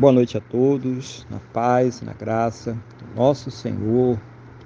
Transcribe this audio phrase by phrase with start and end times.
[0.00, 4.18] Boa noite a todos, na paz, na graça do nosso Senhor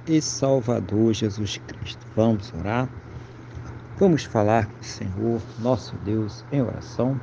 [0.07, 2.07] e Salvador Jesus Cristo.
[2.15, 2.89] Vamos orar?
[3.99, 7.21] Vamos falar com o Senhor, nosso Deus, em oração.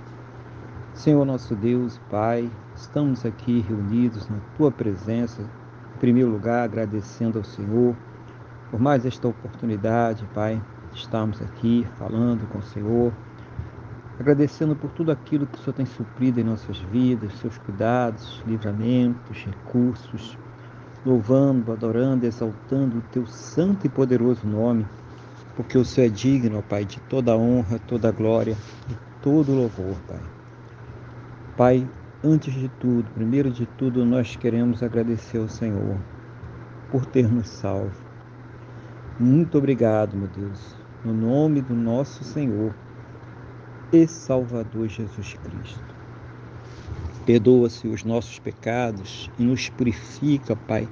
[0.94, 5.44] Senhor, nosso Deus, Pai, estamos aqui reunidos na Tua presença.
[5.96, 7.96] Em primeiro lugar, agradecendo ao Senhor
[8.70, 13.14] por mais esta oportunidade, Pai, de estarmos aqui falando com o Senhor,
[14.22, 19.44] agradecendo por tudo aquilo que o Senhor tem suprido em nossas vidas, seus cuidados, livramentos,
[19.44, 20.38] recursos,
[21.04, 24.86] louvando, adorando, exaltando o teu santo e poderoso nome,
[25.56, 28.56] porque o Senhor é digno, ó Pai, de toda honra, toda glória
[28.90, 30.20] e todo louvor, Pai.
[31.58, 31.90] Pai,
[32.24, 35.98] antes de tudo, primeiro de tudo, nós queremos agradecer ao Senhor
[36.92, 38.00] por ter nos salvo.
[39.20, 42.72] Muito obrigado, meu Deus, no nome do nosso Senhor
[43.92, 45.96] e Salvador Jesus Cristo.
[47.26, 50.88] Perdoa-se os nossos pecados e nos purifica, Pai,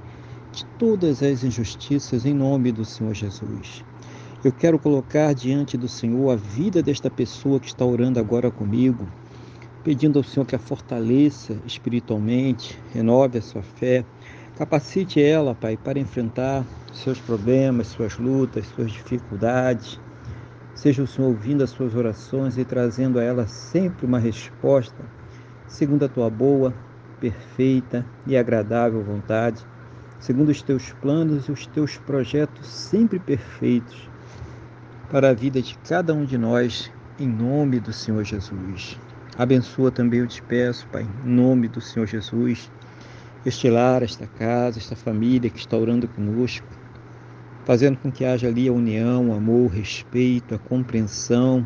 [0.52, 3.84] de todas as injustiças em nome do Senhor Jesus.
[4.44, 9.08] Eu quero colocar diante do Senhor a vida desta pessoa que está orando agora comigo,
[9.82, 14.04] pedindo ao Senhor que a fortaleça espiritualmente, renove a sua fé,
[14.56, 19.98] capacite ela, Pai, para enfrentar seus problemas, suas lutas, suas dificuldades
[20.80, 25.04] Seja o Senhor ouvindo as suas orações e trazendo a elas sempre uma resposta,
[25.68, 26.72] segundo a tua boa,
[27.20, 29.62] perfeita e agradável vontade,
[30.18, 34.08] segundo os teus planos e os teus projetos sempre perfeitos
[35.10, 38.98] para a vida de cada um de nós, em nome do Senhor Jesus.
[39.36, 42.72] Abençoa também, eu te peço, Pai, em nome do Senhor Jesus,
[43.44, 46.79] este lar, esta casa, esta família que está orando conosco,
[47.70, 51.64] fazendo com que haja ali a união, o amor, o respeito, a compreensão,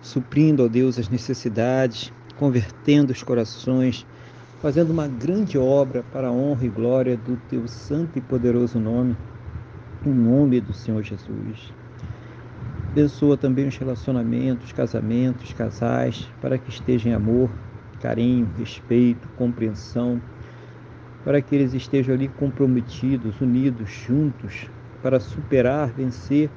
[0.00, 4.06] suprindo, ó Deus, as necessidades, convertendo os corações,
[4.62, 9.14] fazendo uma grande obra para a honra e glória do teu santo e poderoso nome,
[10.06, 11.70] em nome do Senhor Jesus.
[12.92, 17.50] Abençoa também os relacionamentos, casamentos, casais, para que estejam em amor,
[18.00, 20.18] carinho, respeito, compreensão,
[21.22, 24.70] para que eles estejam ali comprometidos, unidos, juntos,
[25.06, 26.50] para superar, vencer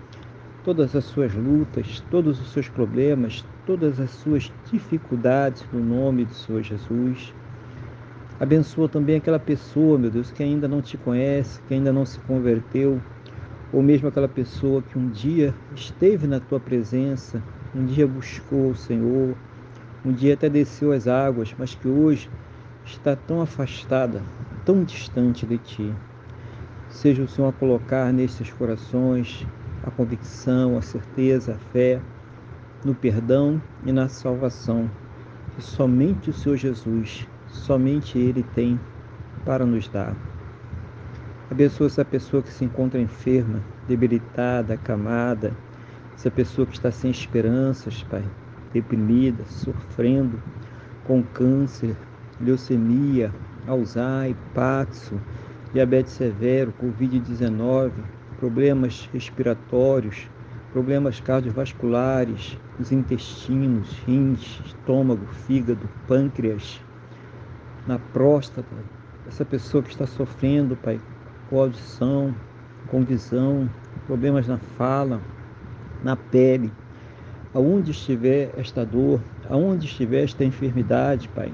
[0.63, 6.33] todas as suas lutas, todos os seus problemas, todas as suas dificuldades no nome do
[6.33, 7.31] Senhor Jesus.
[8.39, 12.17] Abençoa também aquela pessoa, meu Deus, que ainda não te conhece, que ainda não se
[12.21, 12.99] converteu,
[13.71, 17.43] ou mesmo aquela pessoa que um dia esteve na tua presença,
[17.75, 19.35] um dia buscou o Senhor,
[20.03, 22.27] um dia até desceu as águas, mas que hoje
[22.83, 24.23] está tão afastada,
[24.65, 25.93] tão distante de ti.
[26.89, 29.45] Seja o Senhor a colocar nesses corações
[29.83, 32.01] a convicção, a certeza, a fé
[32.83, 34.89] no perdão e na salvação
[35.55, 38.79] que somente o Senhor Jesus, somente Ele tem
[39.45, 40.15] para nos dar.
[41.51, 45.51] Abençoa essa pessoa que se encontra enferma, debilitada, acamada,
[46.15, 48.23] essa pessoa que está sem esperanças, Pai,
[48.71, 50.41] deprimida, sofrendo
[51.03, 51.95] com câncer,
[52.39, 53.33] leucemia,
[53.67, 55.19] Alzheimer, Paxo,
[55.73, 57.91] diabetes severo, Covid-19,
[58.39, 60.27] problemas respiratórios,
[60.71, 66.81] problemas cardiovasculares, os intestinos, rins, estômago, fígado, pâncreas,
[67.87, 68.67] na próstata,
[69.27, 70.99] essa pessoa que está sofrendo, Pai,
[71.49, 72.33] com audição,
[72.87, 73.69] com visão,
[74.05, 75.21] problemas na fala,
[76.03, 76.71] na pele,
[77.53, 79.19] aonde estiver esta dor,
[79.49, 81.51] aonde estiver esta enfermidade, Pai,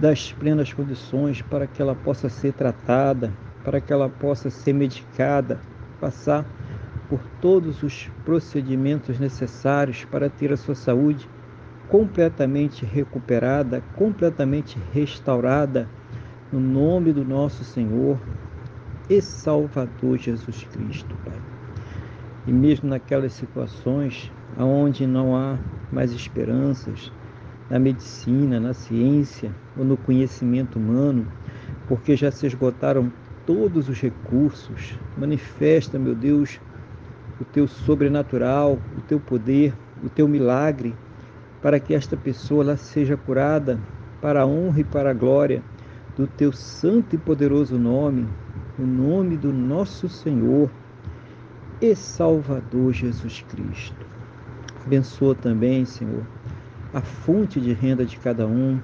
[0.00, 3.32] das plenas condições para que ela possa ser tratada,
[3.64, 5.60] para que ela possa ser medicada,
[6.00, 6.44] passar
[7.08, 11.28] por todos os procedimentos necessários para ter a sua saúde
[11.88, 15.88] completamente recuperada, completamente restaurada,
[16.52, 18.18] no nome do nosso Senhor
[19.08, 21.40] e Salvador Jesus Cristo, Pai.
[22.46, 25.56] E mesmo naquelas situações onde não há
[25.90, 27.10] mais esperanças,
[27.70, 31.26] na medicina, na ciência ou no conhecimento humano,
[31.86, 33.12] porque já se esgotaram
[33.46, 34.98] todos os recursos.
[35.16, 36.60] Manifesta, meu Deus,
[37.40, 40.94] o teu sobrenatural, o teu poder, o teu milagre,
[41.62, 43.78] para que esta pessoa ela seja curada
[44.20, 45.62] para a honra e para a glória
[46.16, 48.26] do teu santo e poderoso nome,
[48.78, 50.70] o nome do nosso Senhor
[51.80, 54.06] e Salvador Jesus Cristo.
[54.84, 56.24] Abençoa também, Senhor,
[56.92, 58.78] a fonte de renda de cada um,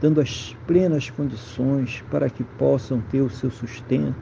[0.00, 4.14] dando as plenas condições para que possam ter o seu sustento,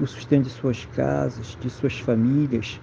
[0.00, 2.80] o sustento de suas casas, de suas famílias,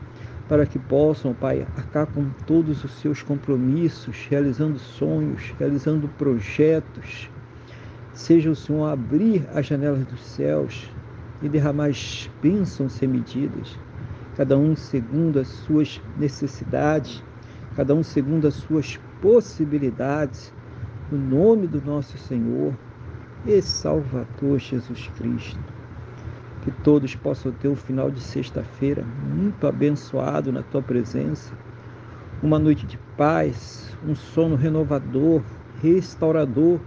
[0.48, 7.30] para que possam, Pai, arcar com todos os seus compromissos, realizando sonhos, realizando projetos,
[8.20, 10.92] Seja o Senhor abrir as janelas dos céus
[11.42, 11.92] e derramar
[12.42, 13.80] bênçãos sem medidas,
[14.36, 17.24] cada um segundo as suas necessidades,
[17.78, 20.54] cada um segundo as suas possibilidades,
[21.12, 22.74] no nome do nosso Senhor
[23.45, 25.60] e Salvador Jesus Cristo.
[26.62, 31.54] Que todos possam ter um final de sexta-feira muito abençoado na tua presença,
[32.44, 35.42] uma noite de paz, um sono renovador,
[35.81, 36.80] restaurador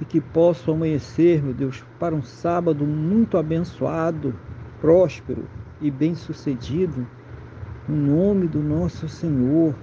[0.00, 4.34] e que possam amanhecer, meu Deus, para um sábado muito abençoado,
[4.80, 5.44] próspero
[5.80, 7.06] e bem-sucedido,
[7.88, 9.74] no nome do nosso Senhor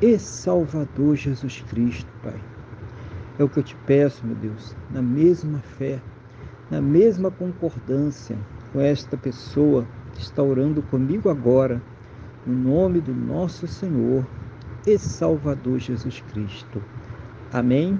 [0.00, 2.40] e Salvador Jesus Cristo, Pai.
[3.38, 6.00] É o que eu te peço, meu Deus, na mesma fé,
[6.70, 8.36] na mesma concordância
[8.72, 11.80] com esta pessoa que está orando comigo agora,
[12.46, 14.26] no nome do nosso Senhor
[14.86, 16.82] e Salvador Jesus Cristo.
[17.52, 17.98] Amém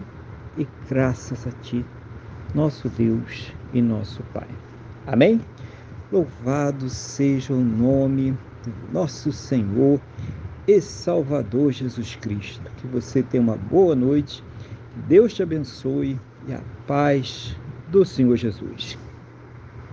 [0.57, 1.85] e graças a Ti,
[2.55, 4.49] nosso Deus e nosso Pai.
[5.07, 5.41] Amém?
[6.11, 8.33] Louvado seja o nome
[8.65, 10.01] do nosso Senhor
[10.71, 12.63] e Salvador Jesus Cristo.
[12.77, 14.43] Que você tenha uma boa noite,
[15.09, 17.57] Deus te abençoe e a paz
[17.89, 18.97] do Senhor Jesus.